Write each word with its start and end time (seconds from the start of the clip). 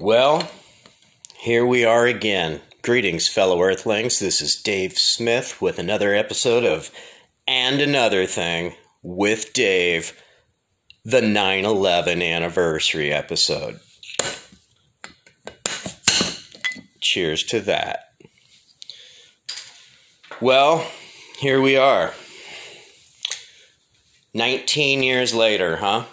Well, 0.00 0.50
here 1.40 1.66
we 1.66 1.84
are 1.84 2.06
again. 2.06 2.62
Greetings, 2.80 3.28
fellow 3.28 3.60
Earthlings. 3.60 4.18
This 4.18 4.40
is 4.40 4.56
Dave 4.56 4.96
Smith 4.96 5.60
with 5.60 5.78
another 5.78 6.14
episode 6.14 6.64
of 6.64 6.90
And 7.46 7.82
Another 7.82 8.24
Thing 8.24 8.76
with 9.02 9.52
Dave, 9.52 10.18
the 11.04 11.20
9 11.20 11.66
11 11.66 12.22
anniversary 12.22 13.12
episode. 13.12 13.78
Cheers 17.02 17.42
to 17.44 17.60
that. 17.60 18.14
Well, 20.40 20.90
here 21.40 21.60
we 21.60 21.76
are. 21.76 22.14
19 24.32 25.02
years 25.02 25.34
later, 25.34 25.76
huh? 25.76 26.06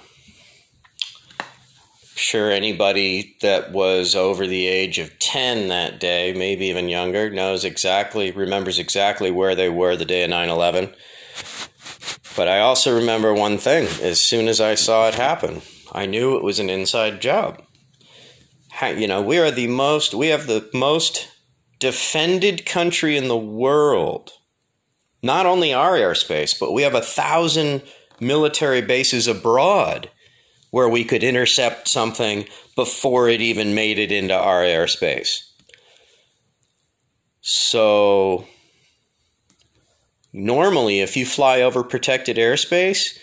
Sure, 2.37 2.51
anybody 2.51 3.35
that 3.41 3.71
was 3.71 4.13
over 4.13 4.45
the 4.45 4.67
age 4.67 4.99
of 4.99 5.17
10 5.17 5.69
that 5.69 5.99
day, 5.99 6.33
maybe 6.33 6.67
even 6.67 6.87
younger, 6.87 7.31
knows 7.31 7.65
exactly, 7.65 8.29
remembers 8.29 8.77
exactly 8.77 9.31
where 9.31 9.55
they 9.55 9.69
were 9.69 9.95
the 9.95 10.05
day 10.05 10.23
of 10.23 10.29
9 10.29 10.47
11. 10.47 10.93
But 12.35 12.47
I 12.47 12.59
also 12.59 12.95
remember 12.95 13.33
one 13.33 13.57
thing 13.57 13.87
as 14.03 14.21
soon 14.21 14.47
as 14.47 14.61
I 14.61 14.75
saw 14.75 15.07
it 15.07 15.15
happen, 15.15 15.63
I 15.91 16.05
knew 16.05 16.37
it 16.37 16.43
was 16.43 16.59
an 16.59 16.69
inside 16.69 17.21
job. 17.21 17.59
You 18.83 19.07
know, 19.07 19.23
we 19.23 19.39
are 19.39 19.49
the 19.49 19.65
most, 19.65 20.13
we 20.13 20.27
have 20.27 20.45
the 20.45 20.69
most 20.75 21.27
defended 21.79 22.67
country 22.67 23.17
in 23.17 23.29
the 23.29 23.35
world. 23.35 24.29
Not 25.23 25.47
only 25.47 25.73
our 25.73 25.93
airspace, 25.93 26.55
but 26.59 26.71
we 26.71 26.83
have 26.83 26.93
a 26.93 27.01
thousand 27.01 27.81
military 28.19 28.83
bases 28.83 29.27
abroad 29.27 30.11
where 30.71 30.89
we 30.89 31.03
could 31.03 31.23
intercept 31.23 31.87
something 31.87 32.45
before 32.75 33.29
it 33.29 33.41
even 33.41 33.73
made 33.73 33.97
it 33.97 34.11
into 34.11 34.33
our 34.33 34.61
airspace. 34.61 35.43
So, 37.41 38.45
normally, 40.33 40.99
if 40.99 41.15
you 41.15 41.25
fly 41.25 41.61
over 41.61 41.83
protected 41.83 42.37
airspace, 42.37 43.17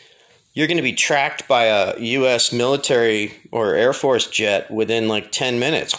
you're 0.54 0.68
going 0.68 0.78
to 0.78 0.82
be 0.82 0.92
tracked 0.92 1.46
by 1.46 1.64
a 1.64 1.98
U.S. 1.98 2.52
military 2.52 3.34
or 3.50 3.74
Air 3.74 3.92
Force 3.92 4.26
jet 4.28 4.70
within 4.70 5.08
like 5.08 5.32
10 5.32 5.58
minutes. 5.58 5.94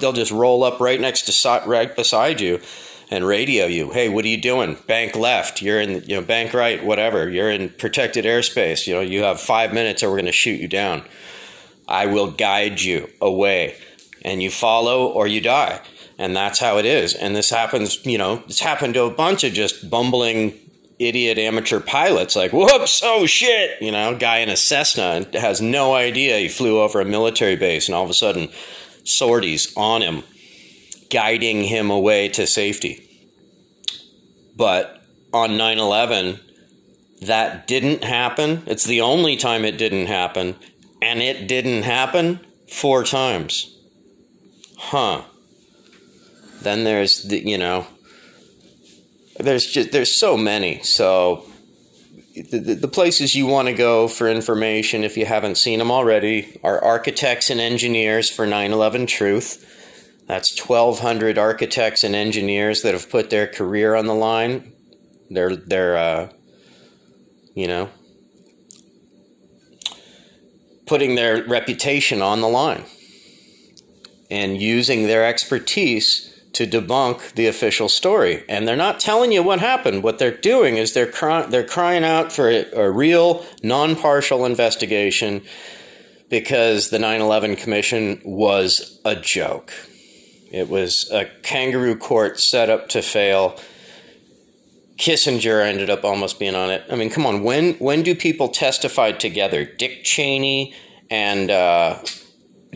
They'll 0.00 0.12
just 0.12 0.32
roll 0.32 0.64
up 0.64 0.80
right 0.80 1.00
next 1.00 1.22
to 1.22 1.62
right 1.66 1.94
beside 1.94 2.40
you 2.40 2.60
and 3.12 3.26
radio 3.26 3.66
you. 3.66 3.90
Hey, 3.90 4.08
what 4.08 4.24
are 4.24 4.28
you 4.28 4.40
doing? 4.40 4.74
Bank 4.86 5.14
left. 5.14 5.60
You're 5.60 5.82
in, 5.82 6.02
you 6.04 6.16
know, 6.16 6.22
bank 6.22 6.54
right, 6.54 6.82
whatever. 6.82 7.28
You're 7.28 7.50
in 7.50 7.68
protected 7.68 8.24
airspace. 8.24 8.86
You 8.86 8.94
know, 8.94 9.00
you 9.02 9.22
have 9.22 9.38
five 9.38 9.74
minutes 9.74 10.02
or 10.02 10.08
we're 10.08 10.16
going 10.16 10.24
to 10.26 10.32
shoot 10.32 10.58
you 10.58 10.66
down. 10.66 11.04
I 11.86 12.06
will 12.06 12.30
guide 12.30 12.80
you 12.80 13.10
away 13.20 13.76
and 14.24 14.42
you 14.42 14.50
follow 14.50 15.08
or 15.08 15.26
you 15.26 15.42
die. 15.42 15.82
And 16.16 16.34
that's 16.34 16.58
how 16.58 16.78
it 16.78 16.86
is. 16.86 17.12
And 17.12 17.36
this 17.36 17.50
happens, 17.50 18.04
you 18.06 18.16
know, 18.16 18.42
it's 18.46 18.60
happened 18.60 18.94
to 18.94 19.02
a 19.02 19.10
bunch 19.10 19.44
of 19.44 19.52
just 19.52 19.90
bumbling 19.90 20.58
idiot 20.98 21.36
amateur 21.36 21.80
pilots 21.80 22.34
like, 22.34 22.54
whoops, 22.54 23.02
oh 23.04 23.26
shit, 23.26 23.82
you 23.82 23.92
know, 23.92 24.16
guy 24.16 24.38
in 24.38 24.48
a 24.48 24.56
Cessna 24.56 25.26
has 25.34 25.60
no 25.60 25.92
idea 25.92 26.38
he 26.38 26.48
flew 26.48 26.80
over 26.80 26.98
a 27.02 27.04
military 27.04 27.56
base 27.56 27.88
and 27.88 27.94
all 27.94 28.04
of 28.04 28.10
a 28.10 28.14
sudden 28.14 28.48
sorties 29.04 29.70
on 29.76 30.00
him 30.00 30.22
guiding 31.12 31.64
him 31.64 31.90
away 31.90 32.28
to 32.30 32.46
safety. 32.46 33.08
But 34.56 35.04
on 35.32 35.56
9 35.56 35.78
11, 35.78 36.40
that 37.22 37.68
didn't 37.68 38.02
happen. 38.02 38.62
It's 38.66 38.84
the 38.84 39.02
only 39.02 39.36
time 39.36 39.64
it 39.64 39.78
didn't 39.78 40.06
happen. 40.06 40.56
And 41.00 41.20
it 41.20 41.46
didn't 41.46 41.82
happen 41.82 42.40
four 42.68 43.04
times. 43.04 43.76
Huh. 44.78 45.22
Then 46.62 46.84
there's 46.84 47.24
the, 47.24 47.38
you 47.38 47.58
know, 47.58 47.86
there's 49.38 49.66
just, 49.66 49.92
there's 49.92 50.18
so 50.18 50.36
many. 50.36 50.82
So 50.82 51.44
the, 52.34 52.78
the 52.80 52.88
places 52.88 53.34
you 53.34 53.46
want 53.46 53.68
to 53.68 53.74
go 53.74 54.08
for 54.08 54.28
information, 54.28 55.04
if 55.04 55.16
you 55.16 55.26
haven't 55.26 55.56
seen 55.56 55.78
them 55.78 55.90
already, 55.90 56.58
are 56.62 56.82
architects 56.82 57.50
and 57.50 57.60
engineers 57.60 58.30
for 58.30 58.46
9 58.46 58.72
11 58.72 59.06
Truth 59.06 59.68
that's 60.32 60.58
1,200 60.58 61.36
architects 61.36 62.02
and 62.02 62.14
engineers 62.14 62.80
that 62.80 62.94
have 62.94 63.10
put 63.10 63.28
their 63.28 63.46
career 63.46 63.94
on 63.94 64.06
the 64.06 64.14
line. 64.14 64.72
They're, 65.28 65.94
uh, 65.94 66.32
you 67.54 67.68
know, 67.68 67.90
putting 70.86 71.16
their 71.16 71.44
reputation 71.44 72.22
on 72.22 72.40
the 72.40 72.48
line 72.48 72.84
and 74.30 74.56
using 74.56 75.06
their 75.06 75.22
expertise 75.22 76.42
to 76.54 76.66
debunk 76.66 77.34
the 77.34 77.46
official 77.46 77.90
story. 77.90 78.42
And 78.48 78.66
they're 78.66 78.74
not 78.74 79.00
telling 79.00 79.32
you 79.32 79.42
what 79.42 79.60
happened. 79.60 80.02
What 80.02 80.18
they're 80.18 80.34
doing 80.34 80.78
is 80.78 80.94
they're, 80.94 81.12
cry- 81.12 81.44
they're 81.44 81.62
crying 81.62 82.04
out 82.04 82.32
for 82.32 82.48
a, 82.48 82.64
a 82.72 82.90
real, 82.90 83.44
non 83.62 83.96
partial 83.96 84.46
investigation 84.46 85.42
because 86.30 86.88
the 86.88 86.98
9 86.98 87.20
11 87.20 87.56
Commission 87.56 88.22
was 88.24 88.98
a 89.04 89.14
joke. 89.14 89.74
It 90.52 90.68
was 90.68 91.10
a 91.10 91.24
kangaroo 91.42 91.96
court 91.96 92.38
set 92.38 92.68
up 92.68 92.90
to 92.90 93.00
fail. 93.00 93.58
Kissinger 94.98 95.64
ended 95.64 95.88
up 95.88 96.04
almost 96.04 96.38
being 96.38 96.54
on 96.54 96.70
it. 96.70 96.84
I 96.90 96.94
mean, 96.94 97.08
come 97.08 97.24
on, 97.24 97.42
when 97.42 97.72
when 97.74 98.02
do 98.02 98.14
people 98.14 98.48
testify 98.48 99.12
together? 99.12 99.64
Dick 99.64 100.04
Cheney 100.04 100.74
and 101.10 101.50
uh, 101.50 102.00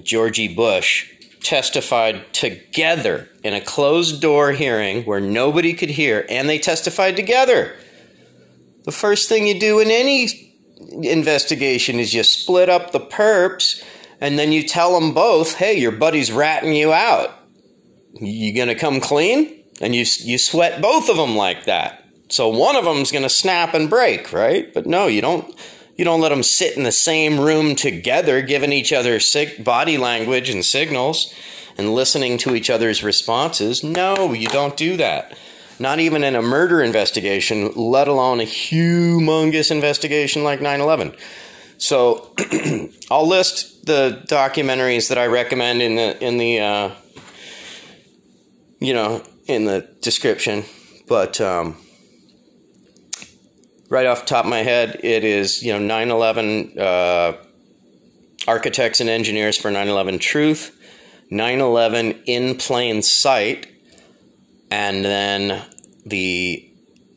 Georgie 0.02 0.52
Bush 0.52 1.12
testified 1.42 2.32
together 2.32 3.28
in 3.44 3.52
a 3.52 3.60
closed 3.60 4.22
door 4.22 4.52
hearing 4.52 5.04
where 5.04 5.20
nobody 5.20 5.74
could 5.74 5.90
hear, 5.90 6.24
and 6.30 6.48
they 6.48 6.58
testified 6.58 7.14
together. 7.14 7.76
The 8.84 8.92
first 8.92 9.28
thing 9.28 9.46
you 9.46 9.60
do 9.60 9.80
in 9.80 9.90
any 9.90 10.28
investigation 11.02 12.00
is 12.00 12.14
you 12.14 12.22
split 12.22 12.70
up 12.70 12.92
the 12.92 13.00
perps 13.00 13.84
and 14.18 14.38
then 14.38 14.50
you 14.50 14.62
tell 14.62 14.98
them 14.98 15.12
both, 15.12 15.56
hey, 15.56 15.78
your 15.78 15.92
buddy's 15.92 16.32
ratting 16.32 16.72
you 16.72 16.92
out 16.92 17.45
you 18.20 18.54
gonna 18.54 18.74
come 18.74 19.00
clean? 19.00 19.62
And 19.80 19.94
you 19.94 20.04
you 20.18 20.38
sweat 20.38 20.80
both 20.80 21.08
of 21.08 21.16
them 21.16 21.36
like 21.36 21.64
that. 21.64 22.04
So 22.28 22.48
one 22.48 22.76
of 22.76 22.84
them's 22.84 23.12
gonna 23.12 23.28
snap 23.28 23.74
and 23.74 23.88
break, 23.88 24.32
right? 24.32 24.72
But 24.72 24.86
no, 24.86 25.06
you 25.06 25.20
don't. 25.20 25.54
You 25.96 26.04
don't 26.04 26.20
let 26.20 26.28
them 26.28 26.42
sit 26.42 26.76
in 26.76 26.82
the 26.82 26.92
same 26.92 27.40
room 27.40 27.74
together, 27.74 28.42
giving 28.42 28.70
each 28.70 28.92
other 28.92 29.18
sig- 29.18 29.64
body 29.64 29.96
language 29.96 30.50
and 30.50 30.62
signals, 30.62 31.32
and 31.78 31.94
listening 31.94 32.36
to 32.38 32.54
each 32.54 32.68
other's 32.68 33.02
responses. 33.02 33.82
No, 33.82 34.34
you 34.34 34.48
don't 34.48 34.76
do 34.76 34.98
that. 34.98 35.38
Not 35.78 35.98
even 35.98 36.22
in 36.24 36.36
a 36.36 36.42
murder 36.42 36.82
investigation, 36.82 37.72
let 37.74 38.08
alone 38.08 38.40
a 38.40 38.44
humongous 38.44 39.70
investigation 39.70 40.44
like 40.44 40.60
9 40.60 40.80
11. 40.80 41.14
So 41.78 42.32
I'll 43.10 43.26
list 43.26 43.86
the 43.86 44.22
documentaries 44.26 45.08
that 45.08 45.18
I 45.18 45.26
recommend 45.26 45.82
in 45.82 45.96
the 45.96 46.24
in 46.24 46.38
the 46.38 46.60
uh, 46.60 46.90
you 48.78 48.94
know, 48.94 49.22
in 49.46 49.64
the 49.64 49.88
description. 50.00 50.64
But 51.08 51.40
um, 51.40 51.76
right 53.88 54.06
off 54.06 54.26
top 54.26 54.44
of 54.44 54.50
my 54.50 54.62
head, 54.62 55.00
it 55.02 55.24
is, 55.24 55.62
you 55.62 55.72
know, 55.72 55.78
9 55.78 56.10
11 56.10 56.78
uh, 56.78 57.32
Architects 58.48 59.00
and 59.00 59.10
Engineers 59.10 59.56
for 59.56 59.70
9 59.70 59.88
11 59.88 60.18
Truth, 60.18 60.78
9 61.30 61.60
11 61.60 62.22
In 62.26 62.56
Plain 62.56 63.02
Sight, 63.02 63.66
and 64.70 65.04
then 65.04 65.62
the 66.04 66.62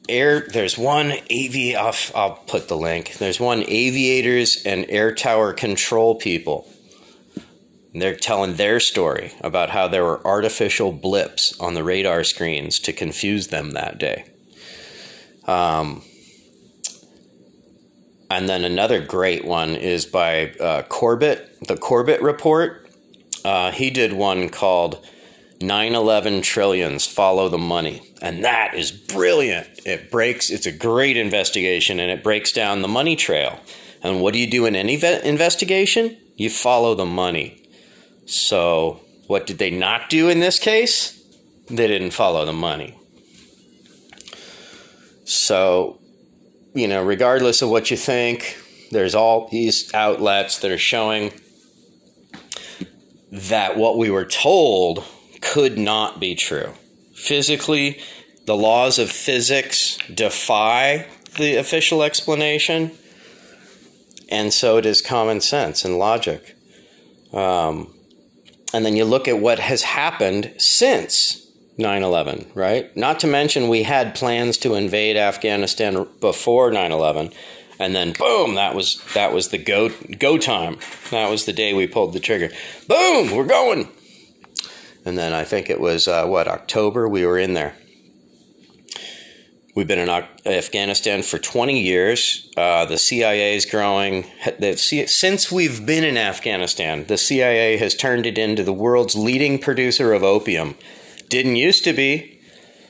air 0.09 0.47
there's 0.51 0.77
one 0.77 1.11
av 1.11 1.55
I'll, 1.77 1.95
I'll 2.15 2.35
put 2.47 2.67
the 2.67 2.75
link 2.75 3.13
there's 3.19 3.39
one 3.39 3.63
aviators 3.67 4.63
and 4.65 4.85
air 4.89 5.13
tower 5.13 5.53
control 5.53 6.15
people 6.15 6.67
they're 7.94 8.16
telling 8.16 8.56
their 8.56 8.80
story 8.80 9.33
about 9.41 9.71
how 9.71 9.88
there 9.88 10.03
were 10.03 10.25
artificial 10.25 10.91
blips 10.91 11.59
on 11.59 11.74
the 11.74 11.83
radar 11.83 12.24
screens 12.24 12.80
to 12.80 12.94
confuse 12.94 13.47
them 13.47 13.71
that 13.71 13.97
day. 13.97 14.25
Um, 15.45 16.03
and 18.30 18.47
then 18.47 18.63
another 18.63 19.03
great 19.03 19.44
one 19.44 19.75
is 19.75 20.06
by 20.06 20.51
uh, 20.59 20.83
Corbett, 20.83 21.68
the 21.68 21.77
Corbett 21.77 22.21
Report. 22.21 22.88
Uh, 23.44 23.71
he 23.71 23.89
did 23.89 24.13
one 24.13 24.50
called 24.50 25.03
9 25.62 25.95
11 25.95 26.41
Trillions 26.44 27.07
Follow 27.07 27.50
the 27.50 27.57
Money. 27.57 28.13
And 28.21 28.44
that 28.44 28.75
is 28.75 28.91
brilliant. 28.91 29.68
It 29.86 30.12
breaks, 30.12 30.51
it's 30.51 30.68
a 30.68 30.71
great 30.71 31.18
investigation 31.18 32.00
and 32.00 32.12
it 32.12 32.24
breaks 32.24 32.51
down 32.51 32.81
the 32.81 32.88
money 32.88 33.15
trail. 33.15 33.59
And 34.03 34.21
what 34.21 34.33
do 34.33 34.39
you 34.39 34.50
do 34.50 34.65
in 34.65 34.75
any 34.75 35.01
investigation? 35.03 36.18
You 36.36 36.50
follow 36.50 36.95
the 36.95 37.06
money. 37.06 37.58
So, 38.29 39.01
what 39.25 39.47
did 39.47 39.57
they 39.57 39.71
not 39.71 40.07
do 40.07 40.29
in 40.29 40.39
this 40.39 40.59
case? 40.59 41.19
They 41.67 41.87
didn't 41.87 42.11
follow 42.11 42.45
the 42.45 42.53
money. 42.53 42.95
So, 45.25 45.99
you 46.75 46.87
know, 46.87 47.03
regardless 47.03 47.63
of 47.63 47.71
what 47.71 47.89
you 47.89 47.97
think, 47.97 48.55
there's 48.91 49.15
all 49.15 49.49
these 49.49 49.91
outlets 49.95 50.59
that 50.59 50.69
are 50.69 50.77
showing 50.77 51.33
that 53.31 53.77
what 53.77 53.97
we 53.97 54.11
were 54.11 54.25
told 54.25 55.03
could 55.41 55.79
not 55.79 56.19
be 56.19 56.35
true. 56.35 56.73
Physically, 57.15 57.99
the 58.45 58.55
laws 58.55 58.99
of 58.99 59.09
physics 59.09 59.97
defy 60.13 61.07
the 61.39 61.55
official 61.55 62.03
explanation, 62.03 62.91
and 64.29 64.53
so 64.53 64.81
does 64.81 65.01
common 65.01 65.41
sense 65.41 65.83
and 65.83 65.97
logic. 65.97 66.55
Um, 67.33 67.93
and 68.74 68.86
then 68.86 68.95
you 68.95 69.06
look 69.06 69.27
at 69.27 69.39
what 69.39 69.60
has 69.60 69.83
happened 69.83 70.54
since 70.57 71.48
9 71.77 72.04
11, 72.04 72.51
right? 72.54 72.95
Not 72.95 73.19
to 73.21 73.27
mention, 73.27 73.69
we 73.69 73.83
had 73.83 74.16
plans 74.16 74.57
to 74.60 74.75
invade 74.75 75.16
Afghanistan 75.16 76.07
before 76.19 76.71
9 76.71 76.92
11. 76.92 77.31
And 77.80 77.95
then 77.95 78.12
boom, 78.12 78.56
that 78.56 78.75
was 78.75 79.01
that 79.13 79.33
was 79.33 79.50
the 79.50 79.57
go 79.57 79.89
go 80.19 80.38
time. 80.38 80.77
That 81.12 81.30
was 81.30 81.45
the 81.45 81.54
day 81.54 81.74
we 81.74 81.88
pulled 81.88 82.12
the 82.12 82.19
trigger. 82.19 82.50
Boom, 82.88 83.33
we're 83.33 83.45
going. 83.45 83.88
And 85.06 85.18
then 85.18 85.31
I 85.31 85.45
think 85.45 85.69
it 85.69 85.80
was 85.80 86.07
uh, 86.07 86.25
what 86.25 86.50
October 86.50 87.07
we 87.07 87.25
were 87.25 87.39
in 87.39 87.54
there. 87.54 87.75
We've 89.75 89.88
been 89.88 90.00
in 90.00 90.10
Afghanistan 90.45 91.21
for 91.21 91.38
20 91.38 91.80
years. 91.80 92.50
Uh, 92.57 92.86
the 92.86 92.98
CIA 92.98 93.56
is 93.56 93.66
growing. 93.66 94.25
Since 94.75 95.51
we've 95.51 95.86
been 95.86 96.04
in 96.04 96.18
Afghanistan, 96.18 97.06
the 97.06 97.18
CIA 97.18 97.77
has 97.77 97.94
turned 97.94 98.25
it 98.25 98.38
into 98.38 98.63
the 98.63 98.74
world's 98.74 99.16
leading 99.16 99.60
producer 99.60 100.12
of 100.12 100.24
opium. 100.24 100.75
Didn't 101.30 101.57
used 101.57 101.83
to 101.83 101.94
be. 101.94 102.42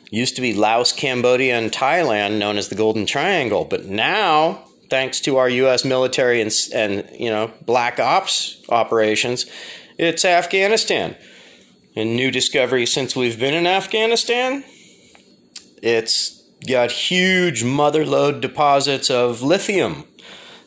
Used 0.10 0.36
to 0.38 0.42
be 0.42 0.54
Laos, 0.54 0.94
Cambodia, 0.94 1.58
and 1.58 1.70
Thailand, 1.70 2.40
known 2.40 2.58
as 2.58 2.70
the 2.70 2.76
Golden 2.76 3.06
Triangle. 3.06 3.66
But 3.66 3.86
now, 3.86 4.64
thanks 4.90 5.20
to 5.22 5.38
our 5.38 5.50
U.S. 5.50 5.84
military 5.86 6.42
and, 6.42 6.52
and 6.74 7.08
you 7.12 7.30
know 7.30 7.52
black 7.66 8.00
ops 8.00 8.64
operations, 8.70 9.46
it's 9.98 10.26
Afghanistan. 10.26 11.16
And 11.96 12.16
new 12.16 12.32
discovery 12.32 12.86
since 12.86 13.16
we've 13.16 13.40
been 13.40 13.54
in 13.54 13.68
Afghanistan, 13.68 14.64
it's 15.84 16.39
got 16.68 16.92
huge 16.92 17.64
motherlode 17.64 18.42
deposits 18.42 19.10
of 19.10 19.42
lithium, 19.42 20.04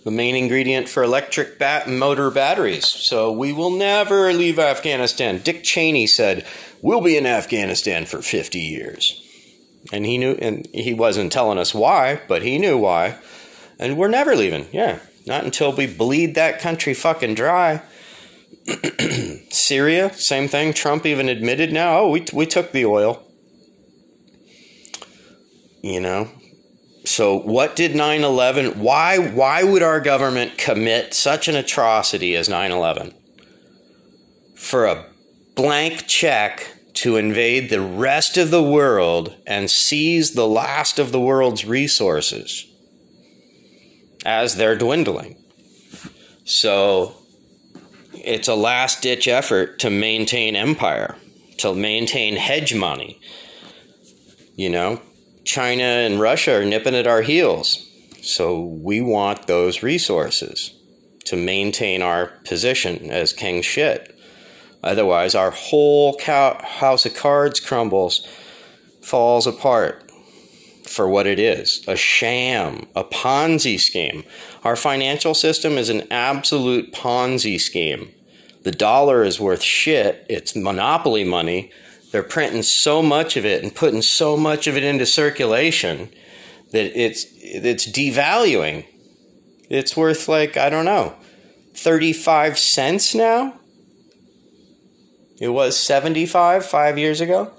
the 0.04 0.10
main 0.10 0.34
ingredient 0.34 0.88
for 0.88 1.02
electric 1.02 1.58
bat- 1.58 1.88
motor 1.88 2.30
batteries. 2.30 2.86
So 2.86 3.30
we 3.30 3.52
will 3.52 3.70
never 3.70 4.32
leave 4.32 4.58
Afghanistan. 4.58 5.38
Dick 5.38 5.62
Cheney 5.62 6.06
said, 6.06 6.44
"We'll 6.80 7.00
be 7.00 7.16
in 7.16 7.26
Afghanistan 7.26 8.06
for 8.06 8.22
50 8.22 8.60
years." 8.60 9.20
And 9.92 10.06
he 10.06 10.18
knew 10.18 10.36
and 10.40 10.66
he 10.72 10.94
wasn't 10.94 11.32
telling 11.32 11.58
us 11.58 11.74
why, 11.74 12.20
but 12.28 12.42
he 12.42 12.58
knew 12.58 12.78
why. 12.78 13.16
And 13.78 13.96
we're 13.96 14.08
never 14.08 14.36
leaving. 14.36 14.66
Yeah. 14.72 15.00
Not 15.26 15.44
until 15.44 15.72
we 15.72 15.86
bleed 15.86 16.34
that 16.34 16.60
country 16.60 16.94
fucking 16.94 17.34
dry. 17.34 17.82
Syria, 19.50 20.12
same 20.14 20.48
thing. 20.48 20.72
Trump 20.72 21.06
even 21.06 21.28
admitted 21.28 21.72
now, 21.72 22.00
oh, 22.00 22.10
we, 22.10 22.24
we 22.32 22.46
took 22.46 22.72
the 22.72 22.84
oil. 22.84 23.22
You 25.82 26.00
know? 26.00 26.30
So 27.04 27.36
what 27.36 27.76
did 27.76 27.92
9/11 27.92 28.76
why 28.76 29.18
why 29.18 29.64
would 29.64 29.82
our 29.82 30.00
government 30.00 30.56
commit 30.56 31.14
such 31.14 31.48
an 31.48 31.56
atrocity 31.56 32.36
as 32.36 32.48
9/11? 32.48 33.12
For 34.54 34.86
a 34.86 35.06
blank 35.56 36.06
check 36.06 36.68
to 36.94 37.16
invade 37.16 37.70
the 37.70 37.80
rest 37.80 38.36
of 38.36 38.50
the 38.50 38.62
world 38.62 39.34
and 39.46 39.70
seize 39.70 40.32
the 40.32 40.46
last 40.46 40.98
of 40.98 41.10
the 41.10 41.20
world's 41.20 41.64
resources 41.64 42.66
as 44.24 44.56
they're 44.56 44.76
dwindling. 44.76 45.36
So 46.44 47.16
it's 48.14 48.48
a 48.48 48.54
last 48.54 49.02
ditch 49.02 49.26
effort 49.26 49.78
to 49.80 49.90
maintain 49.90 50.54
empire, 50.54 51.16
to 51.58 51.74
maintain 51.74 52.36
hedge 52.36 52.74
money 52.74 53.18
You 54.56 54.70
know, 54.70 55.00
China 55.44 55.82
and 55.82 56.20
Russia 56.20 56.60
are 56.60 56.64
nipping 56.64 56.94
at 56.94 57.06
our 57.06 57.22
heels. 57.22 57.88
So 58.22 58.60
we 58.60 59.00
want 59.00 59.46
those 59.46 59.82
resources 59.82 60.78
to 61.24 61.36
maintain 61.36 62.02
our 62.02 62.26
position 62.44 63.10
as 63.10 63.32
king 63.32 63.62
shit. 63.62 64.16
Otherwise, 64.82 65.34
our 65.34 65.50
whole 65.50 66.18
house 66.20 67.06
of 67.06 67.14
cards 67.14 67.60
crumbles, 67.60 68.26
falls 69.00 69.46
apart 69.46 70.10
for 70.86 71.08
what 71.08 71.26
it 71.26 71.38
is 71.38 71.84
a 71.88 71.96
sham, 71.96 72.86
a 72.94 73.04
Ponzi 73.04 73.78
scheme. 73.78 74.24
Our 74.64 74.76
financial 74.76 75.34
system 75.34 75.78
is 75.78 75.88
an 75.88 76.06
absolute 76.10 76.92
Ponzi 76.92 77.60
scheme. 77.60 78.10
The 78.62 78.72
dollar 78.72 79.24
is 79.24 79.40
worth 79.40 79.62
shit, 79.62 80.24
it's 80.28 80.54
monopoly 80.54 81.24
money. 81.24 81.72
They're 82.12 82.22
printing 82.22 82.62
so 82.62 83.02
much 83.02 83.38
of 83.38 83.46
it 83.46 83.62
and 83.62 83.74
putting 83.74 84.02
so 84.02 84.36
much 84.36 84.66
of 84.66 84.76
it 84.76 84.84
into 84.84 85.06
circulation 85.06 86.10
that 86.70 86.94
it's 86.94 87.26
it's 87.40 87.90
devaluing. 87.90 88.86
It's 89.70 89.96
worth 89.96 90.28
like, 90.28 90.58
I 90.58 90.68
don't 90.68 90.84
know, 90.84 91.14
35 91.74 92.58
cents 92.58 93.14
now? 93.14 93.54
It 95.40 95.48
was 95.48 95.74
75 95.78 96.66
5 96.66 96.98
years 96.98 97.22
ago. 97.22 97.50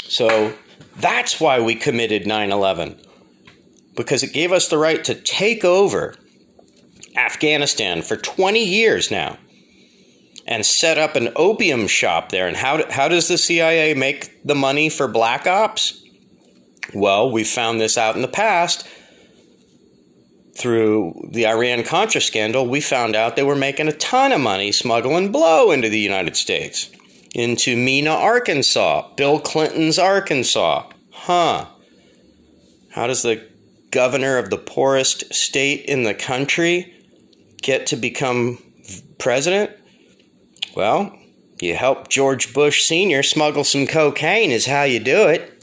So 0.00 0.54
that's 0.96 1.40
why 1.40 1.60
we 1.60 1.76
committed 1.76 2.26
9 2.26 2.50
11, 2.50 3.00
because 3.94 4.24
it 4.24 4.32
gave 4.32 4.50
us 4.50 4.66
the 4.66 4.78
right 4.78 5.02
to 5.04 5.14
take 5.14 5.64
over 5.64 6.16
Afghanistan 7.16 8.02
for 8.02 8.16
20 8.16 8.64
years 8.64 9.12
now 9.12 9.38
and 10.46 10.64
set 10.64 10.98
up 10.98 11.16
an 11.16 11.30
opium 11.36 11.86
shop 11.86 12.30
there. 12.30 12.46
And 12.46 12.56
how, 12.56 12.90
how 12.90 13.08
does 13.08 13.28
the 13.28 13.38
CIA 13.38 13.94
make 13.94 14.44
the 14.44 14.54
money 14.54 14.88
for 14.88 15.08
black 15.08 15.46
ops? 15.46 16.02
Well, 16.92 17.30
we 17.30 17.44
found 17.44 17.80
this 17.80 17.96
out 17.96 18.16
in 18.16 18.22
the 18.22 18.28
past 18.28 18.86
through 20.56 21.28
the 21.32 21.46
Iran 21.46 21.82
Contra 21.82 22.20
scandal. 22.20 22.68
We 22.68 22.80
found 22.80 23.16
out 23.16 23.36
they 23.36 23.42
were 23.42 23.56
making 23.56 23.88
a 23.88 23.92
ton 23.92 24.32
of 24.32 24.40
money 24.40 24.70
smuggling 24.70 25.32
blow 25.32 25.70
into 25.70 25.88
the 25.88 25.98
United 25.98 26.36
States 26.36 26.90
into 27.34 27.76
Mena, 27.76 28.10
Arkansas, 28.10 29.12
Bill 29.16 29.40
Clinton's 29.40 29.98
Arkansas. 29.98 30.88
Huh. 31.10 31.66
How 32.92 33.08
does 33.08 33.22
the 33.22 33.46
governor 33.90 34.38
of 34.38 34.50
the 34.50 34.56
poorest 34.56 35.34
state 35.34 35.84
in 35.86 36.04
the 36.04 36.14
country 36.14 36.94
get 37.60 37.88
to 37.88 37.96
become 37.96 38.62
president? 39.18 39.72
Well, 40.74 41.16
you 41.60 41.76
help 41.76 42.08
George 42.08 42.52
Bush 42.52 42.82
Sr. 42.82 43.22
smuggle 43.22 43.64
some 43.64 43.86
cocaine, 43.86 44.50
is 44.50 44.66
how 44.66 44.82
you 44.82 45.00
do 45.00 45.28
it. 45.28 45.62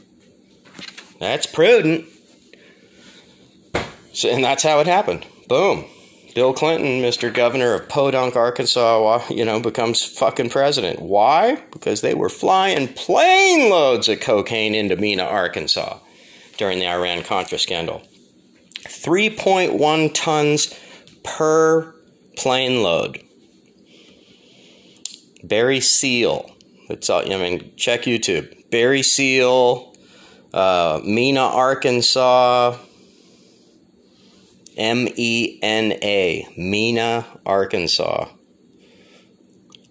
That's 1.18 1.46
prudent. 1.46 2.06
So, 4.12 4.28
and 4.28 4.42
that's 4.42 4.62
how 4.62 4.80
it 4.80 4.86
happened. 4.86 5.26
Boom. 5.48 5.84
Bill 6.34 6.54
Clinton, 6.54 7.02
Mr. 7.02 7.32
Governor 7.32 7.74
of 7.74 7.88
Podunk, 7.88 8.36
Arkansas, 8.36 9.22
you 9.28 9.44
know, 9.44 9.60
becomes 9.60 10.02
fucking 10.02 10.48
president. 10.48 11.00
Why? 11.00 11.56
Because 11.72 12.00
they 12.00 12.14
were 12.14 12.30
flying 12.30 12.88
plane 12.88 13.68
loads 13.70 14.08
of 14.08 14.20
cocaine 14.20 14.74
into 14.74 14.96
Mena, 14.96 15.24
Arkansas 15.24 15.98
during 16.56 16.78
the 16.78 16.88
Iran 16.88 17.22
Contra 17.22 17.58
scandal. 17.58 18.02
3.1 18.84 20.10
tons 20.14 20.74
per 21.22 21.94
plane 22.36 22.82
load. 22.82 23.22
Barry 25.42 25.80
Seal. 25.80 26.50
It's 26.88 27.08
all, 27.10 27.20
I 27.20 27.36
mean, 27.36 27.74
check 27.76 28.02
YouTube. 28.02 28.70
Barry 28.70 29.02
Seal, 29.02 29.94
uh, 30.52 31.00
Mena, 31.04 31.40
Arkansas, 31.40 32.76
M 34.76 35.08
E 35.16 35.58
N 35.62 35.92
A, 36.02 36.46
Mena, 36.56 37.26
Arkansas. 37.44 38.28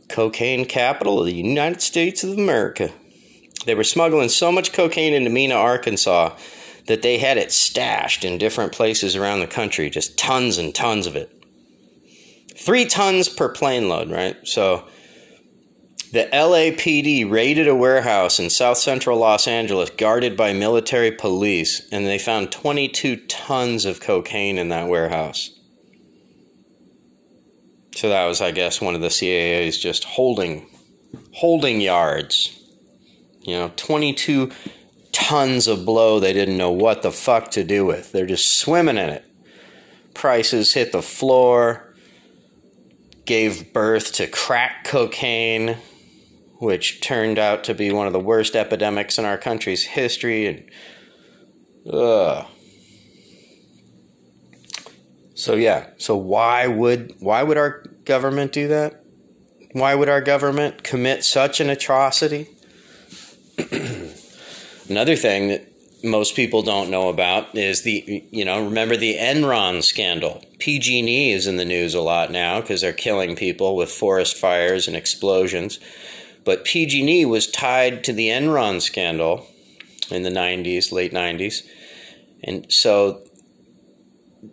Cocaine 0.09 0.65
capital 0.65 1.19
of 1.19 1.25
the 1.25 1.33
United 1.33 1.81
States 1.81 2.23
of 2.23 2.31
America. 2.37 2.91
They 3.65 3.75
were 3.75 3.83
smuggling 3.83 4.29
so 4.29 4.51
much 4.51 4.73
cocaine 4.73 5.13
into 5.13 5.29
Mena, 5.29 5.55
Arkansas 5.55 6.35
that 6.87 7.01
they 7.01 7.19
had 7.19 7.37
it 7.37 7.51
stashed 7.51 8.25
in 8.25 8.37
different 8.37 8.71
places 8.71 9.15
around 9.15 9.39
the 9.39 9.47
country, 9.47 9.89
just 9.89 10.17
tons 10.17 10.57
and 10.57 10.73
tons 10.73 11.07
of 11.07 11.15
it. 11.15 11.31
Three 12.57 12.85
tons 12.85 13.29
per 13.29 13.49
plane 13.49 13.87
load, 13.87 14.11
right? 14.11 14.35
So 14.43 14.87
the 16.11 16.27
LAPD 16.33 17.29
raided 17.29 17.67
a 17.67 17.75
warehouse 17.75 18.39
in 18.39 18.49
south 18.49 18.77
central 18.77 19.17
Los 19.17 19.47
Angeles 19.47 19.89
guarded 19.91 20.35
by 20.35 20.51
military 20.51 21.11
police, 21.11 21.87
and 21.91 22.05
they 22.05 22.19
found 22.19 22.51
22 22.51 23.15
tons 23.27 23.85
of 23.85 24.01
cocaine 24.01 24.57
in 24.57 24.69
that 24.69 24.89
warehouse. 24.89 25.57
So 27.95 28.09
that 28.09 28.25
was, 28.25 28.41
I 28.41 28.51
guess, 28.51 28.81
one 28.81 28.95
of 28.95 29.01
the 29.01 29.09
CIA's 29.09 29.77
just 29.77 30.03
holding 30.03 30.67
holding 31.33 31.81
yards. 31.81 32.57
You 33.41 33.55
know, 33.55 33.71
22 33.75 34.51
tons 35.11 35.67
of 35.67 35.85
blow 35.85 36.19
they 36.19 36.33
didn't 36.33 36.57
know 36.57 36.71
what 36.71 37.01
the 37.01 37.11
fuck 37.11 37.51
to 37.51 37.63
do 37.63 37.85
with. 37.85 38.11
They're 38.11 38.25
just 38.25 38.57
swimming 38.59 38.97
in 38.97 39.09
it. 39.09 39.25
Prices 40.13 40.73
hit 40.73 40.91
the 40.91 41.01
floor. 41.01 41.87
gave 43.25 43.71
birth 43.71 44.11
to 44.13 44.27
crack 44.27 44.83
cocaine, 44.83 45.77
which 46.61 47.01
turned 47.01 47.39
out 47.39 47.63
to 47.63 47.73
be 47.73 47.91
one 47.91 48.05
of 48.05 48.13
the 48.13 48.19
worst 48.19 48.55
epidemics 48.55 49.17
in 49.17 49.25
our 49.25 49.37
country's 49.37 49.83
history. 49.83 50.45
And, 50.45 50.69
ugh. 51.91 52.45
So 55.33 55.55
yeah, 55.55 55.87
so 55.97 56.15
why 56.15 56.67
would 56.67 57.15
why 57.17 57.41
would 57.41 57.57
our 57.57 57.83
government 58.05 58.51
do 58.51 58.67
that? 58.67 59.03
Why 59.71 59.95
would 59.95 60.07
our 60.07 60.21
government 60.21 60.83
commit 60.83 61.23
such 61.23 61.59
an 61.59 61.71
atrocity? 61.71 62.47
Another 64.87 65.15
thing 65.15 65.47
that 65.47 65.67
most 66.03 66.35
people 66.35 66.61
don't 66.61 66.91
know 66.91 67.09
about 67.09 67.55
is 67.55 67.81
the 67.81 68.23
you 68.29 68.45
know 68.45 68.63
remember 68.65 68.95
the 68.95 69.17
Enron 69.17 69.83
scandal. 69.83 70.43
PG&E 70.59 71.31
is 71.31 71.47
in 71.47 71.57
the 71.57 71.65
news 71.65 71.95
a 71.95 72.01
lot 72.01 72.29
now 72.29 72.61
because 72.61 72.81
they're 72.81 72.93
killing 72.93 73.35
people 73.35 73.75
with 73.75 73.89
forest 73.89 74.37
fires 74.37 74.87
and 74.87 74.95
explosions. 74.95 75.79
But 76.43 76.65
PG&E 76.65 77.25
was 77.25 77.47
tied 77.47 78.03
to 78.05 78.13
the 78.13 78.29
Enron 78.29 78.81
scandal 78.81 79.47
in 80.09 80.23
the 80.23 80.29
90s, 80.29 80.91
late 80.91 81.13
90s. 81.13 81.67
And 82.43 82.71
so 82.71 83.21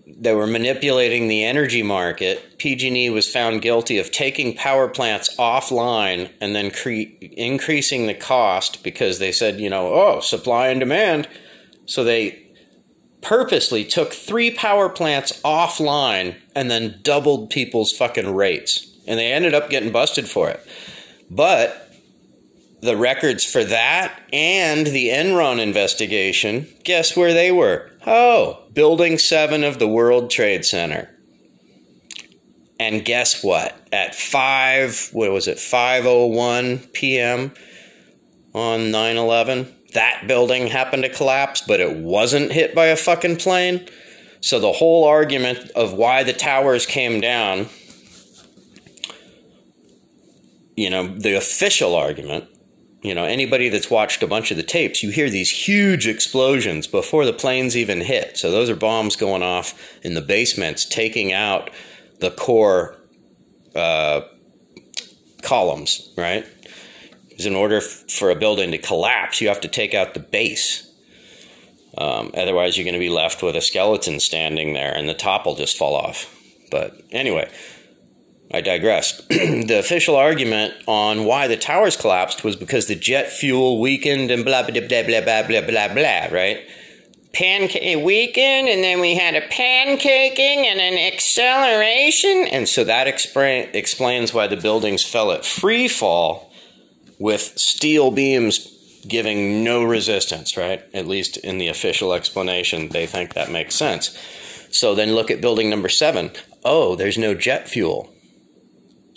they 0.06 0.34
were 0.34 0.46
manipulating 0.46 1.28
the 1.28 1.44
energy 1.44 1.82
market. 1.82 2.58
PG&E 2.58 3.08
was 3.10 3.30
found 3.30 3.62
guilty 3.62 3.98
of 3.98 4.10
taking 4.10 4.54
power 4.54 4.88
plants 4.88 5.34
offline 5.36 6.30
and 6.40 6.54
then 6.54 6.70
cre- 6.70 7.14
increasing 7.20 8.06
the 8.06 8.14
cost 8.14 8.82
because 8.82 9.18
they 9.18 9.32
said, 9.32 9.60
you 9.60 9.70
know, 9.70 9.92
oh, 9.94 10.20
supply 10.20 10.68
and 10.68 10.80
demand. 10.80 11.28
So 11.86 12.04
they 12.04 12.48
purposely 13.22 13.84
took 13.84 14.12
three 14.12 14.50
power 14.50 14.88
plants 14.88 15.40
offline 15.42 16.36
and 16.54 16.70
then 16.70 17.00
doubled 17.02 17.50
people's 17.50 17.92
fucking 17.92 18.34
rates. 18.34 18.86
And 19.06 19.18
they 19.18 19.32
ended 19.32 19.54
up 19.54 19.70
getting 19.70 19.90
busted 19.92 20.28
for 20.28 20.50
it. 20.50 20.66
But 21.30 21.90
the 22.80 22.96
records 22.96 23.44
for 23.44 23.64
that 23.64 24.20
and 24.32 24.86
the 24.86 25.08
Enron 25.08 25.60
investigation, 25.60 26.68
guess 26.84 27.16
where 27.16 27.34
they 27.34 27.50
were? 27.50 27.90
Oh, 28.06 28.62
Building 28.72 29.18
7 29.18 29.64
of 29.64 29.78
the 29.78 29.88
World 29.88 30.30
Trade 30.30 30.64
Center. 30.64 31.10
And 32.80 33.04
guess 33.04 33.42
what? 33.42 33.76
At 33.92 34.14
5, 34.14 35.10
what 35.12 35.32
was 35.32 35.48
it, 35.48 35.58
5:01 35.58 36.92
p.m. 36.92 37.52
on 38.54 38.92
9/11, 38.92 39.66
that 39.94 40.28
building 40.28 40.68
happened 40.68 41.02
to 41.02 41.08
collapse, 41.08 41.60
but 41.60 41.80
it 41.80 41.96
wasn't 41.96 42.52
hit 42.52 42.76
by 42.76 42.86
a 42.86 42.96
fucking 42.96 43.36
plane. 43.36 43.88
So 44.40 44.60
the 44.60 44.74
whole 44.74 45.04
argument 45.04 45.70
of 45.70 45.92
why 45.92 46.22
the 46.22 46.32
towers 46.32 46.86
came 46.86 47.20
down, 47.20 47.68
you 50.78 50.90
know, 50.90 51.08
the 51.08 51.36
official 51.36 51.94
argument 51.94 52.48
you 53.00 53.14
know, 53.14 53.24
anybody 53.24 53.68
that's 53.68 53.90
watched 53.90 54.22
a 54.24 54.26
bunch 54.26 54.50
of 54.50 54.56
the 54.56 54.62
tapes, 54.62 55.02
you 55.02 55.10
hear 55.10 55.30
these 55.30 55.50
huge 55.50 56.08
explosions 56.08 56.88
before 56.88 57.24
the 57.24 57.32
planes 57.32 57.76
even 57.76 58.00
hit. 58.00 58.36
So 58.36 58.50
those 58.50 58.68
are 58.68 58.74
bombs 58.74 59.14
going 59.14 59.42
off 59.42 59.98
in 60.02 60.14
the 60.14 60.20
basements, 60.20 60.84
taking 60.84 61.32
out 61.32 61.70
the 62.18 62.32
core 62.32 62.96
uh, 63.76 64.22
columns, 65.42 66.12
right? 66.16 66.44
Because 67.28 67.46
in 67.46 67.54
order 67.54 67.80
for 67.80 68.30
a 68.30 68.34
building 68.34 68.72
to 68.72 68.78
collapse, 68.78 69.40
you 69.40 69.46
have 69.46 69.60
to 69.60 69.68
take 69.68 69.94
out 69.94 70.14
the 70.14 70.20
base. 70.20 70.92
Um, 71.96 72.32
otherwise, 72.36 72.76
you're 72.76 72.84
going 72.84 72.94
to 72.94 73.00
be 73.00 73.08
left 73.08 73.44
with 73.44 73.54
a 73.54 73.60
skeleton 73.60 74.18
standing 74.18 74.72
there, 74.72 74.92
and 74.92 75.08
the 75.08 75.14
top 75.14 75.46
will 75.46 75.54
just 75.54 75.78
fall 75.78 75.94
off. 75.94 76.34
But 76.72 77.00
anyway, 77.12 77.48
I 78.52 78.62
digress. 78.62 79.20
the 79.28 79.78
official 79.78 80.16
argument 80.16 80.74
on 80.86 81.24
why 81.24 81.48
the 81.48 81.56
towers 81.56 81.96
collapsed 81.96 82.44
was 82.44 82.56
because 82.56 82.86
the 82.86 82.94
jet 82.94 83.30
fuel 83.30 83.80
weakened 83.80 84.30
and 84.30 84.44
blah 84.44 84.62
blah 84.62 84.80
blah 84.80 85.02
blah 85.02 85.20
blah 85.20 85.42
blah 85.42 85.60
blah 85.60 85.94
blah, 85.94 86.26
right? 86.32 86.60
Pancake 87.34 88.02
weakened, 88.02 88.68
and 88.68 88.82
then 88.82 89.00
we 89.00 89.14
had 89.14 89.34
a 89.34 89.46
pancaking 89.48 90.64
and 90.64 90.80
an 90.80 91.12
acceleration, 91.12 92.48
and 92.50 92.66
so 92.66 92.84
that 92.84 93.06
expra- 93.06 93.72
explains 93.74 94.32
why 94.32 94.46
the 94.46 94.56
buildings 94.56 95.04
fell 95.04 95.30
at 95.30 95.44
free 95.44 95.86
fall 95.86 96.50
with 97.18 97.58
steel 97.58 98.10
beams 98.10 98.74
giving 99.06 99.62
no 99.62 99.84
resistance, 99.84 100.56
right? 100.56 100.82
At 100.94 101.06
least 101.06 101.36
in 101.36 101.58
the 101.58 101.68
official 101.68 102.14
explanation, 102.14 102.88
they 102.88 103.06
think 103.06 103.34
that 103.34 103.50
makes 103.50 103.74
sense. 103.74 104.16
So 104.70 104.94
then 104.94 105.14
look 105.14 105.30
at 105.30 105.40
building 105.40 105.68
number 105.68 105.88
seven. 105.88 106.30
Oh, 106.64 106.96
there's 106.96 107.18
no 107.18 107.34
jet 107.34 107.68
fuel 107.68 108.12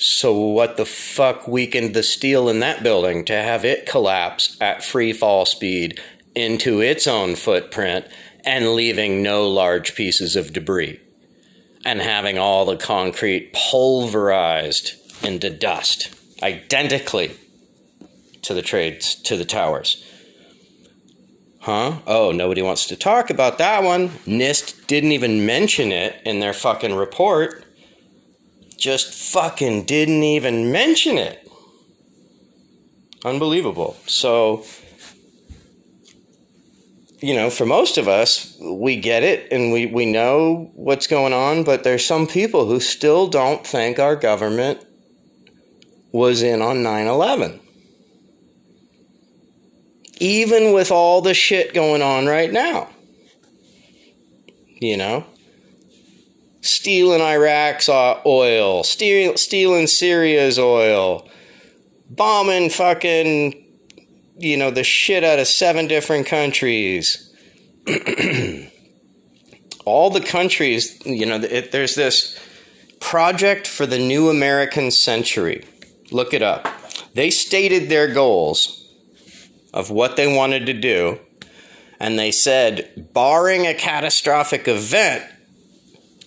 so, 0.04 0.34
what 0.34 0.78
the 0.78 0.86
fuck 0.86 1.48
weakened 1.48 1.94
the 1.94 2.02
steel 2.02 2.50
in 2.50 2.60
that 2.62 2.82
building 2.82 3.24
to 3.26 3.36
have 3.36 3.64
it 3.64 3.86
collapse 3.86 4.58
at 4.60 4.84
free 4.84 5.14
fall 5.14 5.46
speed 5.46 6.02
into 6.34 6.82
its 6.82 7.06
own 7.06 7.36
footprint 7.36 8.08
and 8.44 8.74
leaving 8.74 9.22
no 9.22 9.48
large 9.48 9.94
pieces 9.94 10.36
of 10.36 10.54
debris 10.54 11.00
and 11.86 12.02
having 12.02 12.40
all 12.40 12.66
the 12.66 12.78
concrete 12.78 13.54
pulverized 13.54 14.94
into 15.24 15.52
dust 15.52 16.10
identically 16.42 17.38
to 18.42 18.56
the 18.56 18.64
trades 18.64 19.14
to 19.14 19.38
the 19.38 19.46
towers? 19.46 20.04
Huh? 21.60 22.00
Oh, 22.08 22.32
nobody 22.32 22.64
wants 22.64 22.88
to 22.88 22.96
talk 22.96 23.30
about 23.30 23.60
that 23.60 23.84
one. 23.84 24.10
NIST 24.26 24.88
didn't 24.88 25.12
even 25.12 25.46
mention 25.46 25.92
it 25.92 26.20
in 26.26 26.40
their 26.40 26.54
fucking 26.54 26.96
report 26.96 27.61
just 28.82 29.14
fucking 29.14 29.84
didn't 29.84 30.24
even 30.24 30.72
mention 30.72 31.18
it. 31.18 31.48
Unbelievable. 33.24 33.96
So, 34.08 34.66
you 37.22 37.36
know, 37.36 37.52
for 37.52 37.68
most 37.68 38.00
of 38.00 38.08
us, 38.08 38.58
we 38.60 38.96
get 38.96 39.22
it 39.22 39.52
and 39.52 39.72
we, 39.72 39.86
we 39.86 40.08
know 40.08 40.72
what's 40.74 41.06
going 41.06 41.32
on, 41.32 41.64
but 41.64 41.84
there's 41.84 42.06
some 42.06 42.26
people 42.26 42.66
who 42.66 42.80
still 42.80 43.28
don't 43.28 43.66
think 43.66 44.00
our 44.00 44.16
government 44.16 44.84
was 46.12 46.42
in 46.42 46.64
on 46.64 46.82
9 46.82 47.06
11. 47.06 47.60
Even 50.20 50.74
with 50.74 50.92
all 50.92 51.22
the 51.22 51.36
shit 51.36 51.74
going 51.76 52.02
on 52.02 52.26
right 52.26 52.52
now. 52.52 52.90
You 54.80 54.98
know? 54.98 55.26
Stealing 56.62 57.22
Iraq's 57.22 57.90
uh, 57.90 58.22
oil, 58.26 58.84
steal, 58.84 59.36
stealing 59.38 59.88
Syria's 59.88 60.58
oil, 60.58 61.30
bombing 62.10 62.70
fucking, 62.70 63.66
you 64.38 64.58
know, 64.58 64.72
the 64.72 64.84
shit 64.84 65.24
out 65.24 65.40
of 65.40 65.48
seven 65.48 65.88
different 65.88 66.28
countries. 66.28 67.28
All 69.86 70.12
the 70.12 70.22
countries, 70.22 71.04
you 71.06 71.26
know, 71.26 71.38
it, 71.38 71.72
there's 71.72 71.96
this 71.96 72.40
project 73.00 73.68
for 73.68 73.86
the 73.86 73.98
new 73.98 74.30
American 74.30 74.92
century. 74.92 75.66
Look 76.12 76.34
it 76.34 76.44
up. 76.44 76.68
They 77.14 77.32
stated 77.32 77.90
their 77.90 78.14
goals 78.14 78.78
of 79.74 79.90
what 79.90 80.16
they 80.16 80.34
wanted 80.34 80.66
to 80.68 80.74
do, 80.74 81.20
and 82.00 82.20
they 82.20 82.32
said, 82.32 83.10
barring 83.14 83.66
a 83.66 83.74
catastrophic 83.74 84.68
event, 84.68 85.24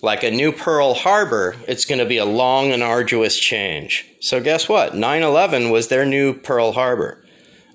like 0.05 0.23
a 0.23 0.31
new 0.31 0.51
Pearl 0.51 0.93
Harbor, 0.93 1.55
it's 1.67 1.83
going 1.83 1.99
to 1.99 2.05
be 2.05 2.17
a 2.17 2.25
long 2.25 2.71
and 2.71 2.81
arduous 2.81 3.37
change. 3.37 4.05
So, 4.21 4.39
guess 4.39 4.69
what? 4.69 4.95
9 4.95 5.23
11 5.23 5.69
was 5.69 5.89
their 5.89 6.05
new 6.05 6.33
Pearl 6.33 6.71
Harbor, 6.71 7.25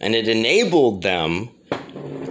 and 0.00 0.14
it 0.14 0.28
enabled 0.28 1.02
them 1.02 1.50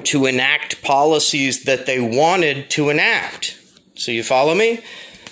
to 0.05 0.25
enact 0.25 0.81
policies 0.81 1.65
that 1.65 1.85
they 1.85 1.99
wanted 1.99 2.69
to 2.71 2.89
enact. 2.89 3.59
So, 3.95 4.11
you 4.11 4.23
follow 4.23 4.55
me? 4.55 4.81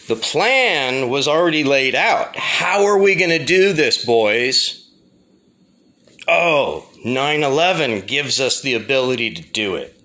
The 0.07 0.15
plan 0.15 1.09
was 1.09 1.27
already 1.27 1.63
laid 1.63 1.95
out. 1.95 2.36
How 2.36 2.86
are 2.86 2.97
we 2.97 3.15
going 3.15 3.31
to 3.31 3.43
do 3.43 3.74
this, 3.74 4.05
boys? 4.05 4.88
Oh, 6.27 6.89
9 7.03 7.43
11 7.43 8.01
gives 8.01 8.39
us 8.39 8.62
the 8.62 8.74
ability 8.74 9.33
to 9.33 9.41
do 9.41 9.75
it. 9.75 9.97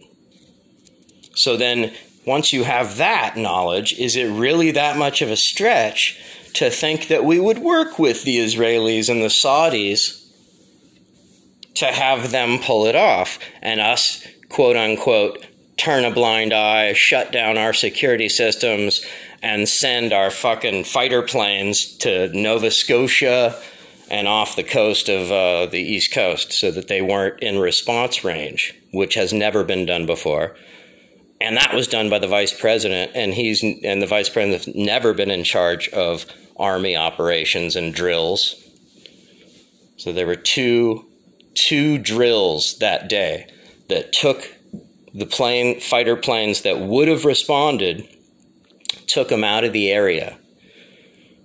So 1.34 1.56
then 1.56 1.92
once 2.24 2.52
you 2.52 2.64
have 2.64 2.96
that 2.98 3.36
knowledge, 3.36 3.92
is 3.98 4.16
it 4.16 4.26
really 4.26 4.70
that 4.70 4.96
much 4.96 5.22
of 5.22 5.30
a 5.30 5.36
stretch 5.36 6.20
to 6.54 6.70
think 6.70 7.08
that 7.08 7.24
we 7.24 7.40
would 7.40 7.58
work 7.58 7.98
with 7.98 8.24
the 8.24 8.38
Israelis 8.38 9.08
and 9.08 9.22
the 9.22 9.26
Saudis 9.26 10.26
to 11.74 11.86
have 11.86 12.30
them 12.30 12.58
pull 12.58 12.86
it 12.86 12.94
off 12.94 13.38
and 13.62 13.80
us, 13.80 14.26
quote 14.48 14.76
unquote, 14.76 15.46
turn 15.76 16.04
a 16.04 16.10
blind 16.10 16.52
eye, 16.52 16.92
shut 16.92 17.32
down 17.32 17.58
our 17.58 17.72
security 17.72 18.28
systems, 18.28 19.04
and 19.42 19.68
send 19.68 20.12
our 20.12 20.30
fucking 20.30 20.84
fighter 20.84 21.22
planes 21.22 21.96
to 21.96 22.28
Nova 22.28 22.70
Scotia 22.70 23.60
and 24.10 24.28
off 24.28 24.54
the 24.54 24.62
coast 24.62 25.08
of 25.08 25.32
uh, 25.32 25.66
the 25.66 25.80
East 25.80 26.12
Coast 26.12 26.52
so 26.52 26.70
that 26.70 26.86
they 26.86 27.02
weren't 27.02 27.40
in 27.40 27.58
response 27.58 28.22
range, 28.22 28.74
which 28.92 29.14
has 29.14 29.32
never 29.32 29.64
been 29.64 29.86
done 29.86 30.06
before 30.06 30.54
and 31.42 31.56
that 31.56 31.74
was 31.74 31.88
done 31.88 32.08
by 32.08 32.18
the 32.18 32.28
vice 32.28 32.58
president 32.58 33.12
and 33.14 33.34
he's 33.34 33.62
and 33.62 34.00
the 34.00 34.06
vice 34.06 34.28
president's 34.28 34.68
never 34.74 35.12
been 35.12 35.30
in 35.30 35.44
charge 35.44 35.88
of 35.90 36.26
army 36.56 36.96
operations 36.96 37.76
and 37.76 37.94
drills. 37.94 38.56
So 39.96 40.12
there 40.12 40.26
were 40.26 40.36
two 40.36 41.06
two 41.54 41.98
drills 41.98 42.78
that 42.78 43.08
day 43.08 43.48
that 43.88 44.12
took 44.12 44.56
the 45.12 45.26
plane 45.26 45.80
fighter 45.80 46.16
planes 46.16 46.62
that 46.62 46.80
would 46.80 47.08
have 47.08 47.24
responded 47.24 48.08
took 49.06 49.28
them 49.28 49.44
out 49.44 49.64
of 49.64 49.72
the 49.72 49.90
area. 49.90 50.38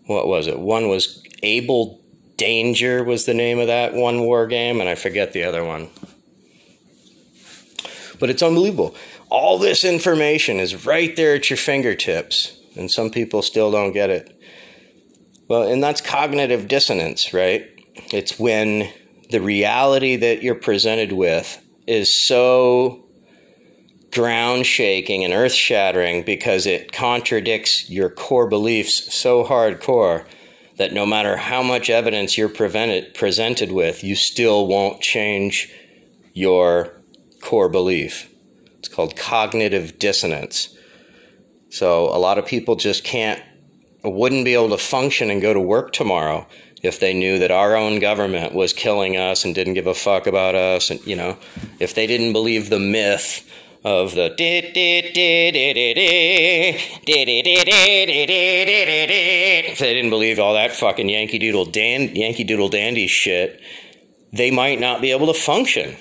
What 0.05 0.27
was 0.27 0.47
it? 0.47 0.59
One 0.59 0.87
was 0.87 1.21
able 1.43 1.99
danger 2.37 3.03
was 3.03 3.25
the 3.25 3.33
name 3.33 3.59
of 3.59 3.67
that 3.67 3.93
one 3.93 4.21
war 4.21 4.45
game 4.45 4.79
and 4.79 4.87
i 4.87 4.95
forget 4.95 5.33
the 5.33 5.43
other 5.43 5.65
one. 5.65 5.89
But 8.19 8.29
it's 8.29 8.43
unbelievable 8.43 8.95
all 9.29 9.57
this 9.57 9.83
information 9.83 10.59
is 10.59 10.85
right 10.85 11.15
there 11.15 11.35
at 11.35 11.49
your 11.49 11.57
fingertips, 11.57 12.59
and 12.75 12.89
some 12.89 13.09
people 13.09 13.41
still 13.41 13.71
don't 13.71 13.91
get 13.91 14.09
it. 14.09 14.33
Well, 15.47 15.63
and 15.63 15.83
that's 15.83 16.01
cognitive 16.01 16.67
dissonance, 16.67 17.33
right? 17.33 17.69
It's 18.11 18.37
when 18.39 18.91
the 19.29 19.41
reality 19.41 20.15
that 20.15 20.43
you're 20.43 20.55
presented 20.55 21.11
with 21.11 21.61
is 21.85 22.17
so 22.27 23.05
ground 24.13 24.65
shaking 24.65 25.23
and 25.23 25.33
earth 25.33 25.53
shattering 25.53 26.23
because 26.23 26.65
it 26.65 26.91
contradicts 26.91 27.89
your 27.89 28.09
core 28.09 28.47
beliefs 28.47 29.13
so 29.13 29.43
hardcore 29.43 30.25
that 30.77 30.93
no 30.93 31.05
matter 31.05 31.37
how 31.37 31.61
much 31.61 31.89
evidence 31.89 32.37
you're 32.37 32.49
presented 32.49 33.71
with, 33.71 34.03
you 34.03 34.15
still 34.15 34.67
won't 34.67 35.01
change 35.01 35.71
your 36.33 36.93
core 37.41 37.69
belief. 37.69 38.29
It's 38.79 38.87
called 38.87 39.15
cognitive 39.15 39.99
dissonance. 39.99 40.75
So 41.69 42.05
a 42.05 42.19
lot 42.19 42.37
of 42.37 42.45
people 42.45 42.75
just 42.75 43.03
can't, 43.03 43.41
wouldn't 44.03 44.45
be 44.45 44.53
able 44.53 44.69
to 44.69 44.77
function 44.77 45.29
and 45.29 45.41
go 45.41 45.53
to 45.53 45.59
work 45.59 45.91
tomorrow 45.91 46.47
if 46.83 46.99
they 46.99 47.13
knew 47.13 47.39
that 47.39 47.51
our 47.51 47.75
own 47.75 47.99
government 47.99 48.53
was 48.53 48.71
killing 48.73 49.17
us 49.17 49.43
and 49.43 49.55
didn't 49.55 49.73
give 49.73 49.87
a 49.87 49.93
fuck 49.93 50.27
about 50.27 50.55
us. 50.55 50.89
And, 50.89 51.05
you 51.05 51.15
know, 51.15 51.37
if 51.79 51.93
they 51.95 52.07
didn't 52.07 52.33
believe 52.33 52.69
the 52.69 52.79
myth 52.79 53.43
of 53.83 54.15
the 54.15 54.35
if 59.69 59.79
they 59.79 59.93
didn't 59.93 60.09
believe 60.09 60.39
all 60.39 60.53
that 60.55 60.71
fucking 60.71 61.09
Yankee 61.09 61.39
Doodle 61.39 61.65
Dan 61.65 62.15
Yankee 62.15 62.43
Doodle 62.43 62.69
Dandy 62.69 63.07
shit, 63.07 63.61
they 64.33 64.51
might 64.51 64.79
not 64.79 65.01
be 65.01 65.11
able 65.11 65.27
to 65.27 65.33
function. 65.33 65.95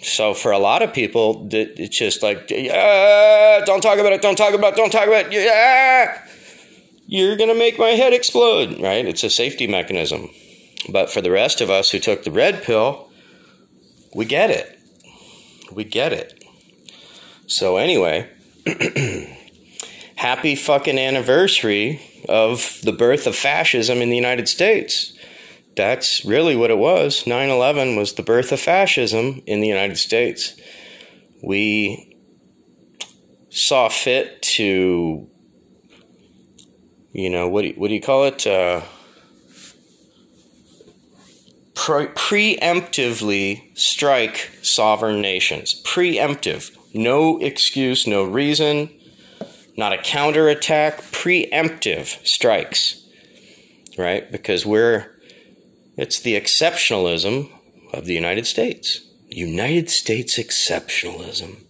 So 0.00 0.32
for 0.32 0.52
a 0.52 0.58
lot 0.58 0.82
of 0.82 0.92
people, 0.92 1.48
it's 1.50 1.98
just 1.98 2.22
like, 2.22 2.50
yeah, 2.50 3.62
don't 3.64 3.80
talk 3.80 3.98
about 3.98 4.12
it, 4.12 4.22
don't 4.22 4.36
talk 4.36 4.54
about 4.54 4.74
it, 4.74 4.76
don't 4.76 4.90
talk 4.90 5.08
about 5.08 5.26
it, 5.28 6.22
you're 7.06 7.36
going 7.36 7.48
to 7.48 7.58
make 7.58 7.78
my 7.78 7.90
head 7.90 8.12
explode, 8.12 8.80
right? 8.80 9.04
It's 9.04 9.24
a 9.24 9.30
safety 9.30 9.66
mechanism. 9.66 10.28
But 10.88 11.10
for 11.10 11.20
the 11.20 11.30
rest 11.30 11.60
of 11.60 11.70
us 11.70 11.90
who 11.90 11.98
took 11.98 12.22
the 12.22 12.30
red 12.30 12.62
pill, 12.62 13.08
we 14.14 14.24
get 14.24 14.50
it. 14.50 14.78
We 15.72 15.84
get 15.84 16.12
it. 16.12 16.44
So 17.46 17.76
anyway, 17.78 18.30
happy 20.16 20.54
fucking 20.54 20.98
anniversary 20.98 22.02
of 22.28 22.78
the 22.82 22.92
birth 22.92 23.26
of 23.26 23.34
fascism 23.34 23.98
in 23.98 24.10
the 24.10 24.16
United 24.16 24.48
States 24.48 25.17
that's 25.78 26.24
really 26.24 26.56
what 26.56 26.72
it 26.72 26.76
was. 26.76 27.24
9 27.24 27.48
11 27.48 27.94
was 27.94 28.14
the 28.14 28.22
birth 28.24 28.50
of 28.50 28.58
fascism 28.58 29.42
in 29.46 29.60
the 29.60 29.68
United 29.68 29.96
States. 29.96 30.60
We 31.40 32.16
saw 33.48 33.88
fit 33.88 34.42
to, 34.42 35.30
you 37.12 37.30
know, 37.30 37.48
what 37.48 37.62
do 37.62 37.68
you, 37.68 37.74
what 37.74 37.88
do 37.88 37.94
you 37.94 38.00
call 38.00 38.24
it? 38.24 38.44
Uh, 38.44 38.80
pre- 41.76 42.08
preemptively 42.08 43.78
strike 43.78 44.50
sovereign 44.62 45.20
nations. 45.20 45.80
Preemptive. 45.86 46.76
No 46.92 47.38
excuse, 47.38 48.04
no 48.04 48.24
reason, 48.24 48.90
not 49.76 49.92
a 49.92 49.98
counterattack. 49.98 51.02
Preemptive 51.12 52.26
strikes, 52.26 53.06
right? 53.96 54.28
Because 54.32 54.66
we're 54.66 55.17
it's 55.98 56.20
the 56.20 56.40
exceptionalism 56.40 57.50
of 57.92 58.06
the 58.06 58.14
United 58.14 58.46
States. 58.46 59.00
United 59.28 59.90
States 59.90 60.38
exceptionalism. 60.38 61.64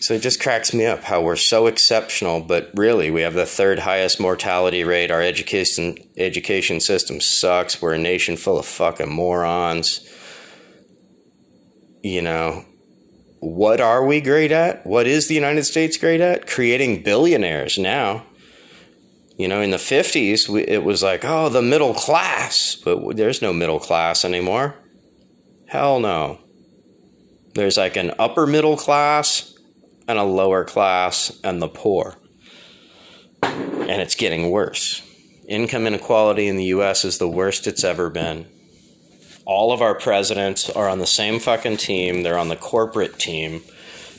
So 0.00 0.14
it 0.14 0.22
just 0.22 0.40
cracks 0.40 0.72
me 0.72 0.86
up 0.86 1.02
how 1.02 1.20
we're 1.20 1.34
so 1.34 1.66
exceptional, 1.66 2.40
but 2.40 2.70
really 2.74 3.10
we 3.10 3.22
have 3.22 3.34
the 3.34 3.46
third 3.46 3.80
highest 3.80 4.20
mortality 4.20 4.84
rate. 4.84 5.10
Our 5.10 5.20
education 5.20 5.98
education 6.16 6.78
system 6.78 7.20
sucks. 7.20 7.82
We're 7.82 7.94
a 7.94 7.98
nation 7.98 8.36
full 8.36 8.58
of 8.58 8.66
fucking 8.66 9.10
morons. 9.10 10.08
You 12.04 12.22
know, 12.22 12.64
what 13.40 13.80
are 13.80 14.06
we 14.06 14.20
great 14.20 14.52
at? 14.52 14.86
What 14.86 15.08
is 15.08 15.26
the 15.26 15.34
United 15.34 15.64
States 15.64 15.96
great 15.96 16.20
at? 16.20 16.46
Creating 16.46 17.02
billionaires 17.02 17.76
now. 17.76 18.24
You 19.36 19.48
know, 19.48 19.60
in 19.60 19.70
the 19.70 19.76
50s, 19.76 20.48
we, 20.48 20.62
it 20.62 20.82
was 20.82 21.02
like, 21.02 21.24
oh, 21.24 21.48
the 21.50 21.60
middle 21.62 21.92
class, 21.92 22.74
but 22.74 23.16
there's 23.16 23.42
no 23.42 23.52
middle 23.52 23.78
class 23.78 24.24
anymore. 24.24 24.74
Hell 25.66 26.00
no. 26.00 26.38
There's 27.54 27.76
like 27.76 27.96
an 27.96 28.12
upper 28.18 28.46
middle 28.46 28.76
class 28.76 29.54
and 30.08 30.18
a 30.18 30.24
lower 30.24 30.64
class 30.64 31.38
and 31.44 31.60
the 31.60 31.68
poor. 31.68 32.16
And 33.42 34.02
it's 34.02 34.14
getting 34.14 34.50
worse. 34.50 35.02
Income 35.48 35.86
inequality 35.86 36.48
in 36.48 36.56
the 36.56 36.64
US 36.64 37.04
is 37.04 37.18
the 37.18 37.28
worst 37.28 37.66
it's 37.66 37.84
ever 37.84 38.08
been. 38.08 38.46
All 39.44 39.70
of 39.72 39.80
our 39.80 39.94
presidents 39.94 40.68
are 40.70 40.88
on 40.88 40.98
the 40.98 41.06
same 41.06 41.38
fucking 41.38 41.76
team, 41.76 42.22
they're 42.22 42.38
on 42.38 42.48
the 42.48 42.56
corporate 42.56 43.18
team. 43.18 43.62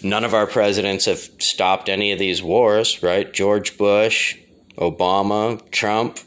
None 0.04 0.24
of 0.24 0.34
our 0.34 0.48
presidents 0.48 1.06
have 1.06 1.20
stopped 1.40 1.90
any 1.90 2.12
of 2.12 2.20
these 2.20 2.42
wars, 2.44 3.02
right? 3.02 3.34
George 3.34 3.78
Bush, 3.78 4.38
Obama, 4.78 5.70
Trump, 5.72 6.20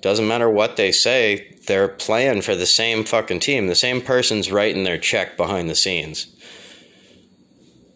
doesn't 0.00 0.28
matter 0.28 0.48
what 0.48 0.76
they 0.76 0.92
say, 0.92 1.56
they're 1.66 1.88
playing 1.88 2.42
for 2.42 2.54
the 2.54 2.66
same 2.66 3.04
fucking 3.04 3.40
team. 3.40 3.66
The 3.66 3.74
same 3.74 4.00
person's 4.00 4.50
writing 4.50 4.84
their 4.84 4.98
check 4.98 5.36
behind 5.36 5.68
the 5.68 5.74
scenes. 5.74 6.26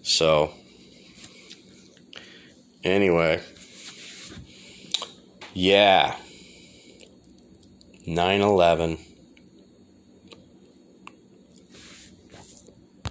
So, 0.02 0.52
anyway, 2.84 3.40
yeah. 5.54 6.16
9 8.06 8.40
11. 8.40 8.98